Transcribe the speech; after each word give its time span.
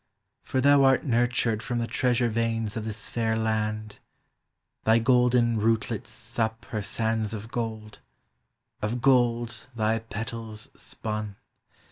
For 0.41 0.61
thou 0.61 0.83
art 0.83 1.05
nurtured 1.05 1.61
from 1.61 1.77
the 1.77 1.85
treasure 1.85 2.27
veins 2.27 2.75
Of 2.75 2.85
this 2.85 3.07
fair 3.07 3.37
land: 3.37 3.99
thy 4.83 4.97
golden 4.97 5.57
rootlets 5.57 6.35
BUp 6.37 6.65
Her 6.71 6.81
sands 6.81 7.35
of 7.35 7.51
gold— 7.51 7.99
of 8.81 8.99
gold 8.99 9.67
thy 9.75 9.99
petals 9.99 10.69
spun. 10.75 11.35